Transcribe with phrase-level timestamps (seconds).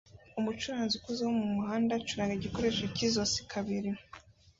[0.39, 3.89] Umucuranzi ukuze wo mumuhanda acuranga igikoresho cyizosi kabiri